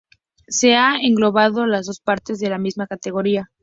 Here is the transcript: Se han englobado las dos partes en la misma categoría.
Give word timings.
Se 0.47 0.73
han 0.73 0.95
englobado 1.01 1.67
las 1.67 1.85
dos 1.85 1.99
partes 1.99 2.41
en 2.41 2.49
la 2.49 2.57
misma 2.57 2.87
categoría. 2.87 3.51